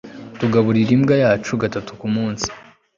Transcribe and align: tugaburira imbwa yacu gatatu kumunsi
tugaburira 0.39 0.91
imbwa 0.97 1.15
yacu 1.23 1.51
gatatu 1.63 1.91
kumunsi 1.99 2.47